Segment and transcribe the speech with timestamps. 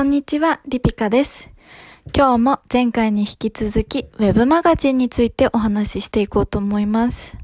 [0.00, 1.50] こんにちは、リピカです。
[2.16, 7.36] 今日も前回に引き続き、ウェブマガジンについてお話ししていこうと思います。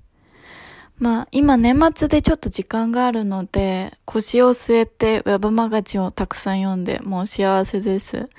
[0.98, 8.30] まあ、今年末でちょっと時間があるので、腰を据えてウェブマガジンをたくさん読んで、もう幸せです。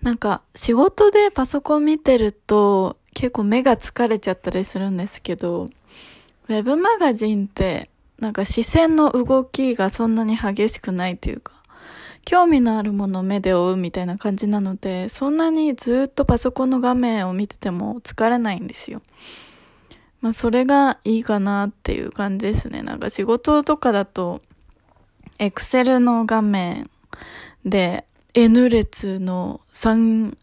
[0.00, 11.63] なんか、仕事でパソコン見てると、結構目が疲れちゃったりするんですけど、ウェブマガジンって、なんか視線の動きがそんなに激しくないっていうか、
[12.24, 19.02] 興味のあるものを目で追うみたいな感じなので、そんなにずっとパソコンの画面を見てても疲れないんですよ。
[20.20, 22.82] まあそれがいいかなっていう感じですね。
[22.82, 24.40] なんか仕事とかだと、
[25.38, 26.88] エクセルの画面
[27.64, 30.36] で N 列の3、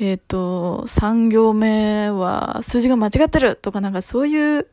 [0.00, 4.66] えっ、と、3行目は数字が間違ってるとかなんかそういう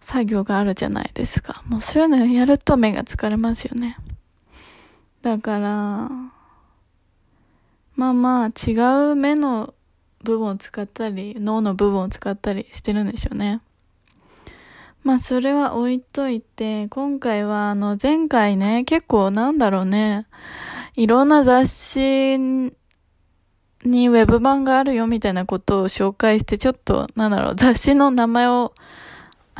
[0.00, 1.62] 作業があるじゃないですか。
[1.66, 3.96] もうそういうのやると目が疲れますよね。
[5.22, 6.10] だから、
[7.94, 8.72] まあまあ違
[9.12, 9.74] う目の
[10.24, 13.60] 部分を使ったり、脳の部分を使ったりしてるんでしょうね。
[15.04, 20.26] まあそれは置いといて、今回はあの前回ね、結構なんだろうね、
[20.96, 22.72] いろんな雑誌に
[23.84, 28.74] ウェブ版があるよみたいなことを紹介して、ちょっとなんだろう、雑誌の名前を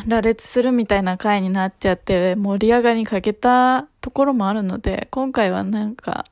[0.07, 6.27] 羅列するみたいな回になっちゃって盛り上がりに欠けたところもあるので、今回はなんか、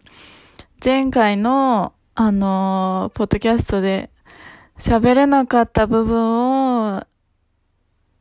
[0.85, 4.11] 前回の、あのーポッドキャストで
[4.77, 7.07] 喋れなかった部分を、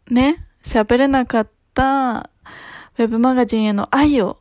[0.10, 2.30] ね、喋れなかった
[2.98, 4.38] ウェブマガジンへの愛を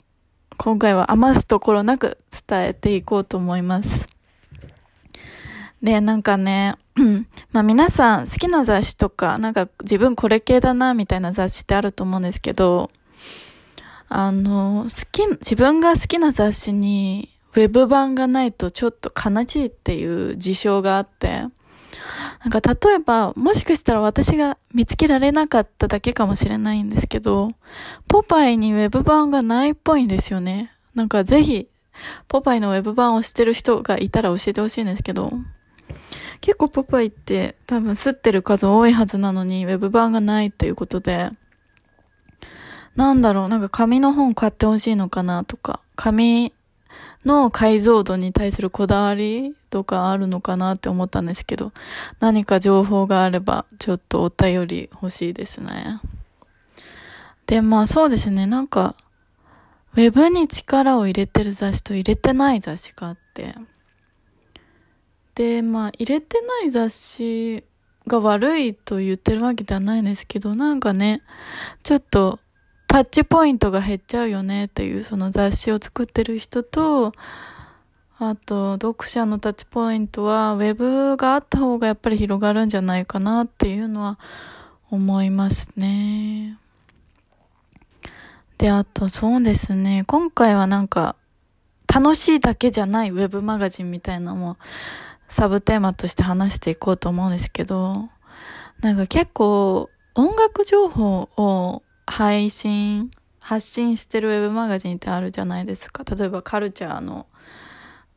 [0.59, 4.09] 今回は余すところなく伝えていこうと思います。
[5.83, 7.27] で、なんかね、うん。
[7.53, 12.91] まあ皆さん好きな雑誌とか、なんか自分これ系だなみたいな雑誌ってあると思うんですけど、
[14.09, 21.47] あの、好き、自分が好きな雑誌にウェブ版がないとちょっと悲しいっていう事象があって、
[22.41, 27.53] なんか例えば、もしかしたら私が見つけられなかっただけかもしれないんですけど、
[28.07, 30.73] ポパイにウェブ版がないっぽいんですよね。
[30.95, 31.69] なんかぜひ、
[32.29, 35.33] ポパイのウェブ版を知ってる人がいたら教えてほしいんですけど、
[36.41, 41.31] 結構ポパイって多分吸ってる数多いはずなのにウェブ版がないっていうことで、
[42.99, 46.53] なんだろう、なんか紙の本買ってほしいのかなとか、紙
[47.25, 51.71] の解像度に対するこだわりとかあるのかなって思ったんですけど、
[52.19, 56.01] 何か情報があればちょっとお便り欲しいですね。
[57.47, 58.97] で、まあそうですね、なんか、
[59.95, 63.55] ウェブに力を入れてる雑誌と入れてない雑誌があって、
[65.37, 67.63] で、まあ、入れてない雑誌
[68.09, 71.23] が悪いと言ってるわけではないんですけど、なんかね、
[71.85, 72.41] ちょっと
[72.89, 77.13] タッチポイントが減っちゃうよねっていうその雑誌を作ってる人と、
[78.19, 84.19] あと、読者のタッチポイントは、ウェブがあった方がやっぱり広がるんじゃないかなっていうのは
[84.91, 86.59] 思いますね。
[88.57, 90.03] で、あと、そうですね。
[90.09, 91.15] 今回はなんか、
[91.87, 94.57] 楽しいだけじゃないウェブマガジンみたいなのも、
[95.29, 98.09] サブテーマとして話していこうと思うんですけど、
[98.81, 103.11] なんか結構音楽情報を配信、
[103.41, 106.05] 発信してるウェブマガジンってあるじゃないですか。
[106.05, 107.27] 例えばカルチャーの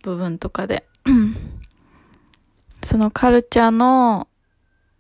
[0.04, 0.86] 部分とかで。
[2.84, 4.28] そのカルチャーの、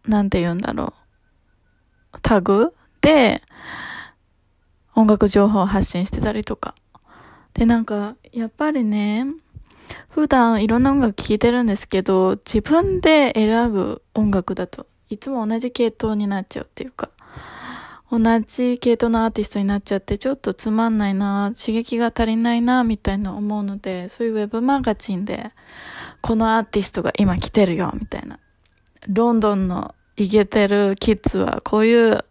[0.05, 0.93] なんて言うんだろ
[2.13, 2.19] う。
[2.21, 3.41] タグで
[4.93, 6.75] 音楽情報を発信してたりとか。
[7.53, 9.25] で、なんか、やっぱりね、
[10.09, 17.09] 普段いろんな音楽聴いてるんですけど、自分で選ぶ音楽だといつも同じ系統になっちゃうっていうか、
[18.11, 25.51] 同じ系統のアーティストになっちゃってちょっとつまんないな、刺激が足りないな、みたいな思うので、そういうウェブマガジンで、
[26.19, 28.37] このアーティストが今来てるよ、みたいな。
[29.07, 32.25] ロンドンのイケてるキッズはこういう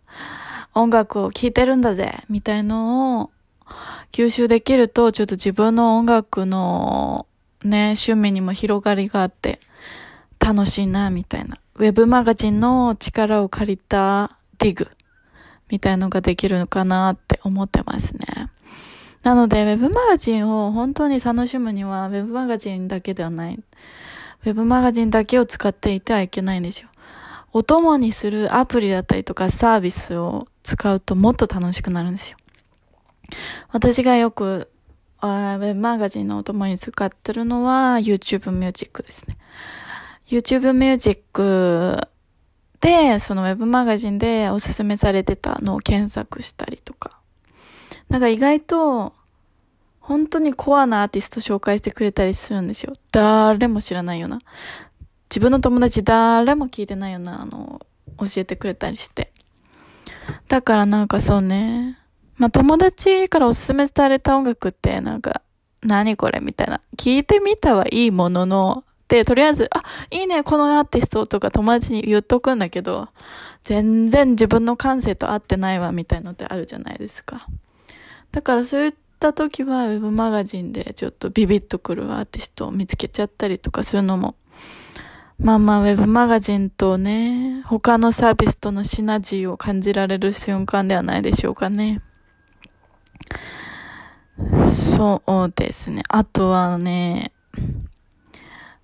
[0.74, 3.30] 音楽を聴いてるんだぜ、みたいのを
[4.12, 7.26] 吸収できると、ちょっと自分の音楽の
[7.64, 9.60] ね、趣味にも広がりがあって、
[10.38, 11.56] 楽しいな、みたいな。
[11.76, 14.90] ウェブマガジンの力を借りたディグ、
[15.70, 18.50] みたいのができるのかなって思ってますね。
[19.22, 23.54] なので、ウェブマガジンを本当に楽しむには、ウェブマガジンだけではない。
[23.56, 26.88] ウェブマガジンだけを使っていてはいけないんですよ。
[27.52, 32.38] お供にするアプリだったりとかサービスを使うともっと楽しくなるんですよ。
[33.70, 34.70] 私がよく
[35.18, 39.36] あーウェブマガジンのお供に使ってるのは YouTube Music ですね。
[40.28, 42.00] YouTube Music
[42.80, 47.18] で、そのウェブマガジンでおすすめされてたのを検索したりとか。
[48.08, 49.12] なんか意外と、
[50.00, 52.92] 本当にコアなアーティスト紹介してくれたりするんですよ。
[53.12, 54.38] 誰も知らないような。
[55.28, 57.80] 自分の友達誰も聞いてないような、あの、
[58.18, 59.32] 教えてくれたりして。
[60.48, 61.98] だからなんかそうね。
[62.36, 65.42] まあ、友達からおすすめされた音楽って、なんか、
[65.82, 66.80] 何これみたいな。
[66.96, 68.84] 聞いてみたはいいものの、
[69.24, 73.08] とりあえず、あ、いいね、このアーティストとか友達に言っとくんだけど、
[73.62, 77.46] 全然自分の感性と合ってないわ、みたいのってあるじゃないですか。
[78.32, 84.36] だからそういった時は、ウェブマガジンでちょっとビビッとくるアーティストを見つけちゃったりとかするのも、
[85.38, 92.02] まあまあ、ウェブマガジンとね、他のサービスとのシナジーを感じられる瞬間ではないでしょうかね。
[94.68, 96.02] そうですね。
[96.08, 97.32] あとはね、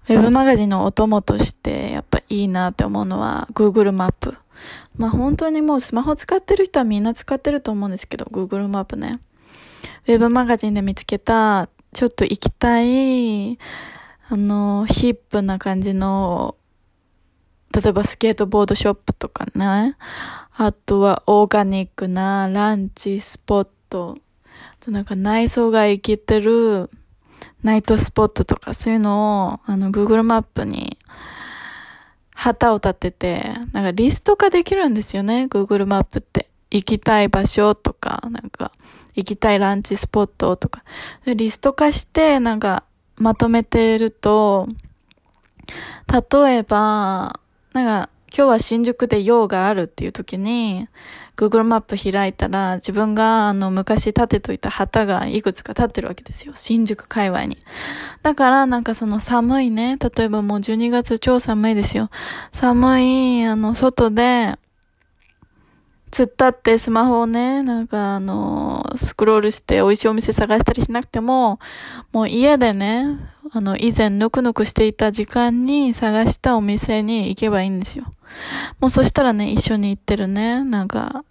[0.09, 4.37] ウェブマガジンのお供としてやっぱいいなって思うのは Google マップ。
[4.97, 9.21] まあ本当にもうスマホ使ってる人はみんな使ってると思うんですけど、Google マップね。
[10.07, 13.59] ウェブマガジンで見つけた、ちょっと行きたい、
[14.29, 16.57] あの、ヒップな感じの、
[17.73, 19.97] 例えばスケートボードショップとかね。
[20.57, 24.17] あとはオーガニックなランチスポット。
[24.47, 26.89] あとなんか内装が生きてる
[27.63, 30.99] ナイトスポットとかそういうのを、あの、Google マップに
[32.35, 36.49] 旗を立てて、なんかリスト化できるんですよね、Google マップって。
[36.71, 38.73] 行きたい場所とか、なんか、
[39.15, 40.85] 行きたいランチスポットとか。
[41.25, 42.85] リスト化して、なんか、
[43.17, 44.69] まとめてると、
[46.33, 47.41] 例えば、
[47.73, 50.89] なんか、今日は新宿で用があるっていう時に、
[51.37, 56.53] Google マップ開いたら、自分があの昔立てといた旗がいくつか立ってるわけですよ。
[56.55, 57.59] 新宿界隈に。
[58.23, 62.11] だからなんかその寒いね、例えばもう12月超寒いですよ。
[62.53, 64.59] 寒い、あの、外で、
[66.17, 71.59] 突っ立ってスマホをね、なんかあの、スクロールして美味しいお店探したりしなくても、
[72.11, 73.19] もう家でね、
[73.53, 78.07] あの、以前ぬくぬくしていた時間に探したお店に行けばいいんですよ。
[78.81, 81.23] もうそしたらね、一緒に行ってるね、なんか、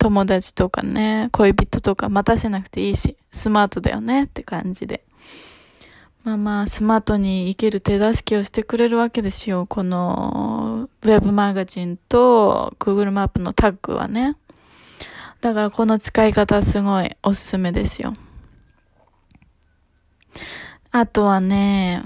[0.00, 5.04] 友達とかね、恋人とか待たせなくていいし、スマートだよねって感じで。
[6.24, 9.66] まあまあ、スマートに生きる手助けをしてくれるわけですよ。
[9.66, 14.36] この、ウェブマガジンと Google マップのタッグはね。
[15.40, 18.12] だからこの使い方すごいおすすめですよ。
[20.92, 22.04] あとはね、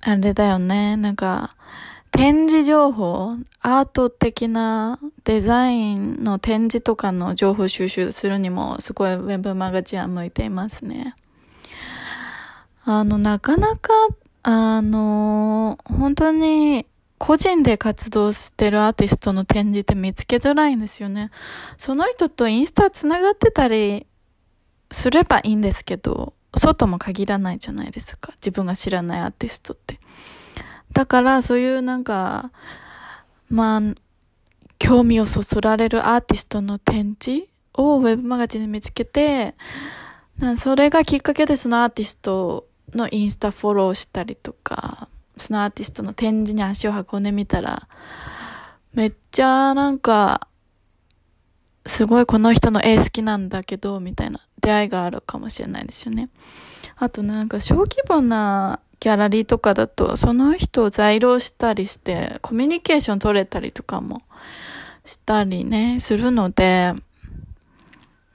[0.00, 1.54] あれだよね、なんか、
[2.10, 11.14] 展示情報、アート的なデザインの展示とかの情報収集するにもすごいウェブマガジンは向いていますね。
[12.92, 13.92] あの、なかなか、
[14.42, 16.86] あの、本当に
[17.18, 21.30] 個人で活動してるアーティストの展示って見つけづらいんですよね。
[21.76, 24.08] その人とインスタ繋がってたり
[24.90, 28.32] すればいいんですけど、そうとも限らないじゃないですか。
[28.36, 30.00] 自分が知らないアーティストって。
[30.92, 32.50] だからそういうなんか、
[33.48, 33.80] まあ、
[34.80, 39.54] 興味をそそられるアーティストの展示をウェブマガジンで見つけて、
[40.56, 47.88] それがきっかけでそのアーティストのインスタフォローしたりとか、そのアーティストの展示に足を運んでみたら、
[48.92, 50.46] めっちゃなんか、
[51.86, 56.28] すごいこの人の絵好きなんだけど、みたいな出会いがあるかもしれないですよね。
[56.96, 64.22] あとなんか小規模なギャラリーとかだと、その人を在廊したりして、コミュニケーション取れたりとかも
[65.06, 66.92] したりね、するので、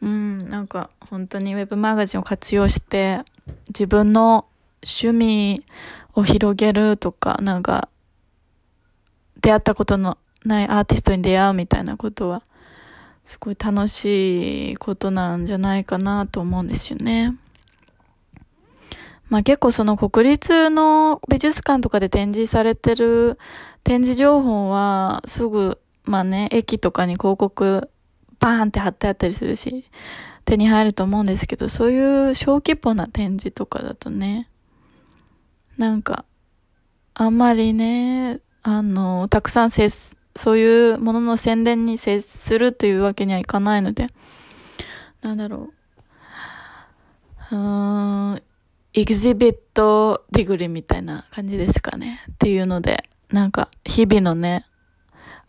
[0.02, 3.22] うん、なんか本当にウェブマガジンを活用して、
[3.68, 4.46] 自分の
[4.84, 5.64] 趣味
[6.14, 7.90] を広げるとか、なんか、
[9.42, 12.44] 出会ったことのないアーティストに出会うみたいなことは、
[13.24, 17.36] すごい楽しいことなんじゃないかなと思うんですよね。
[19.30, 23.40] まあ結構その国立の美術館とかで展示されてる
[23.84, 27.90] 展示情報はすぐ、まあね、駅とかに広告
[28.40, 29.86] バーンって貼ってあったりするし、
[30.46, 34.48] 手に入ると思うんですけど、そういう小規模な展示とかだとね、
[35.78, 36.26] なんか、
[37.14, 44.08] あんまりね、あの、たくさん接そういうものの宣伝に接するというわけにはいかないので、
[45.22, 45.72] なんだろ
[47.52, 47.56] う。
[47.56, 48.42] うーん、
[48.94, 52.22] エグジビットディグリみたいな感じですかね。
[52.32, 54.66] っていうので、なんか、日々のね、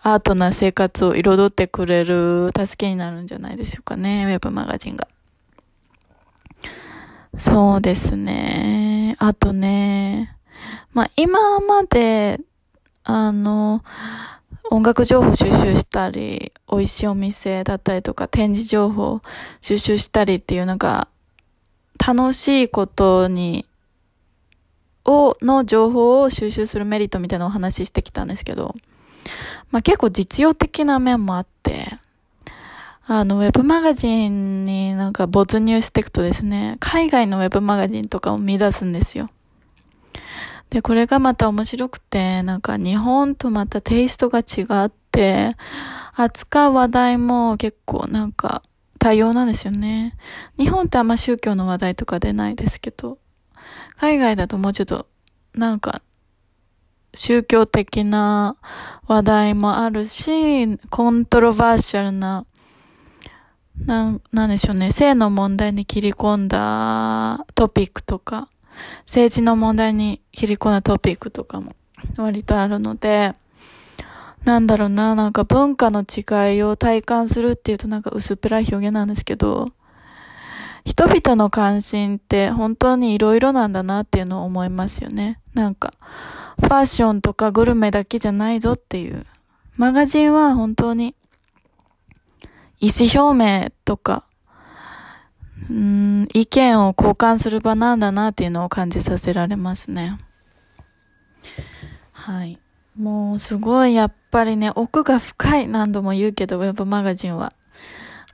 [0.07, 5.09] アートな生活を彩ってくれる助けになるんじゃないでしょうかね、ウェブマガジンが。
[7.37, 9.17] そうですね。
[9.19, 10.37] あとね、
[10.95, 12.39] まあ、今まで、
[13.03, 13.83] あの、
[14.71, 19.23] 音楽情報収集したり、美味しいお店だったりとか、展示情報
[19.61, 21.09] 収集したりっていうなんか、
[21.99, 23.67] 楽しいことに、
[25.05, 28.77] を、の情報を収集するメリットみたいなお話ししてきたんですけど、
[29.71, 31.99] まあ結構実用的な面もあって、
[33.09, 39.31] あの、ウェブマガジンになんか没入していくとですね、海外のウェブマガジンとかを見出すんですよ。
[40.71, 45.51] で、これがまた面白くて、なんか日本とまたテイストが違って、
[46.15, 48.63] 扱う話題も結構なんか
[48.99, 50.17] 多様なんですよね。
[50.59, 53.19] 日本ってあんま宗教の話題とか出ないですけど、
[53.97, 55.07] 海外だともうちょっと
[55.55, 56.03] なんか
[57.17, 58.57] 宗教的な
[59.07, 62.47] 話題もあるし、コントロバーシャルな
[63.85, 68.49] なん、なんでしょうね、性の問題に切り込んだトピックとか、
[69.05, 71.75] 政治の問題に切り込んだトピックとかも
[72.17, 73.35] 割とあるので、
[74.45, 79.71] なんだろうな、なんか文化の違いを体感するっていうとなんか薄っぺらい表現なんですけど、
[80.87, 85.41] 人々の関心って本当に色々なんだなっていうのを思いますよね。
[85.53, 85.93] なんか、
[86.61, 89.27] ファッションとかグルメだけじゃないぞっていう。
[89.77, 91.15] マガジンは本当に
[92.81, 94.25] 意思表明とか、
[95.69, 100.19] うん、意見を交換する場なんだなっていうのを感じさせられますね。
[102.13, 102.61] はい。
[102.97, 107.53] もうすごいやっぱりね、奥が深い何度も言うけど、ウェブマガジンは。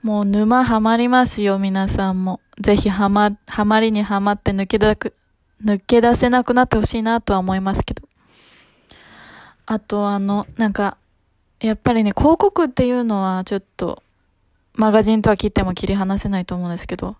[0.03, 2.41] もう沼ハマりますよ、皆さんも。
[2.59, 5.13] ぜひハマ、ハマりにハマって抜け出く、
[5.63, 8.03] 抜け出せなくなってほしいなとは思いますけど。
[9.65, 10.97] あとあの、なんか、
[11.61, 14.03] やっぱりね、広告っていうのはちょっと、
[14.73, 17.15] マガジンとは切っても切り離せないと思うんですけど、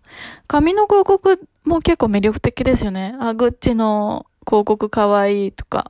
[0.48, 3.16] 紙の広告も結構魅力的ですよね。
[3.18, 5.90] あ、グッチの広告かわいいとか、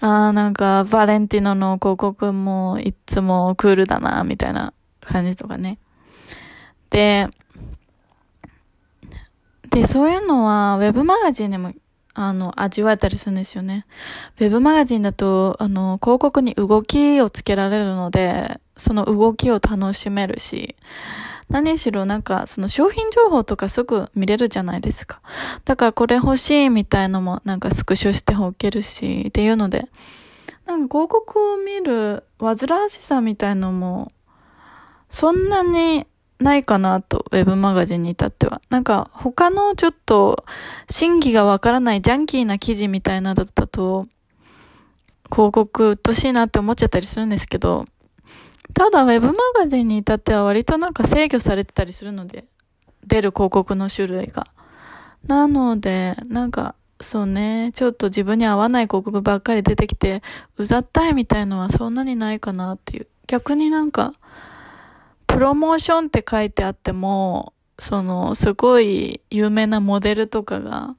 [0.00, 5.78] あーなんか、バレンティノの広告もいつもクールだな、みたいな感じとかね。
[6.94, 7.28] で、
[9.70, 11.72] で、そういうのは、ウェブマガジンでも
[12.14, 13.84] あの、味わえたりするんですよね。
[14.38, 20.76] ウェブマガジンだと、あの、広告に動きをつけられるので、その動きを楽しめるし、
[21.48, 25.20] 何しろなんか、その商品情報とかすぐ見れるじゃないですか。
[25.64, 29.88] だからこれ欲しいみたいのもなんかスクショしておけるし、っていうので、
[30.66, 34.06] なんか広告を見る煩わしさみたいのも、
[35.10, 36.06] そんなに
[36.38, 38.60] ないかなと、ウェブマガジンに至っては。
[38.70, 40.44] なんか、他のちょっと、
[40.90, 44.06] 真偽がわからないジャンキーな記事みたいなのだと、
[45.30, 47.86] 広告うっとしいなって思っちゃったりするんですけど、
[48.72, 52.44] ただ、ウェブマガジンに至っては割となんか制御されてたりするので、
[53.06, 54.46] 出る広告の種類が。
[55.26, 60.22] なので、なんか、そうね、ちょっと自分に合わない広告ばっかり出てきて、
[60.56, 63.06] うざったいみたいのはそんなにないかなっていう。
[63.26, 64.14] 逆になんか、
[65.34, 70.94] プロモーションって書いてあっても、その、すごい有名なモデルとかが、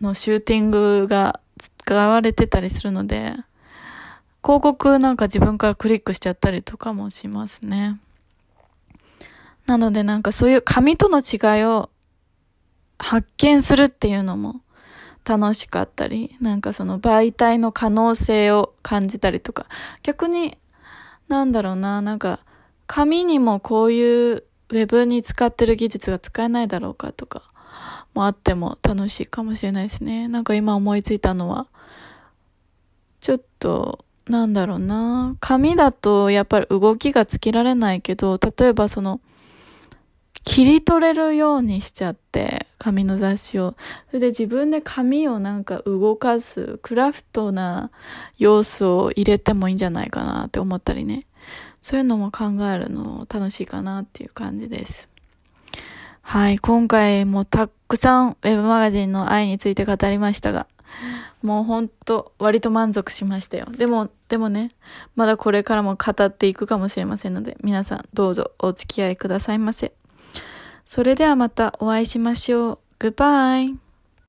[0.00, 3.32] のシューティングが使われてたりするので、
[4.44, 7.98] 広告なんか自分からクリックしちゃったりとかもしますね。
[9.66, 11.90] なのでなんかそういう紙との違いを
[13.00, 14.60] 発見するっていうのも
[15.24, 19.66] 楽しかったり、なんかその媒体の可能性を感じたりとか、
[20.04, 20.56] 逆に
[21.26, 22.38] なんだろうな、なんか
[22.88, 27.42] 紙にもこういうウェブに使ってる技術が使えないだろうかとか
[28.14, 30.26] もあっても楽しいかもしれないですね。
[30.26, 31.68] なんか今思いついたのは、
[33.20, 35.36] ちょっと、なんだろうな。
[35.40, 39.20] 紙だとやっぱり動きがつけられないけど、例えばその、
[40.44, 43.76] 切り取れるようにしちゃって、紙の雑誌を。
[44.08, 47.90] それで自分で紙をなんか動かす、クラフトな
[48.38, 51.24] 要素を入れてもいいんじゃないかなって思ったりね。
[51.88, 55.08] そういうのも考えるの楽しいかなっていう感じです。
[56.20, 60.66] はい、今回もたくさんウェブマガジンの愛について語りましたが、
[61.42, 63.64] もうほんと割と満足しましたよ。
[63.74, 64.70] でも、でもね、
[65.16, 69.94] まだこれからも語っていくかもしれませんので、皆さんどうぞお付き合いくださいませ。
[70.84, 72.78] それではまたお会いしましょう。
[72.98, 73.87] グッバイ